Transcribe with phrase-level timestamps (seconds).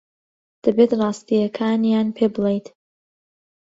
[0.63, 2.67] دەبێت ڕاستییەکانیان پێ بڵێیت.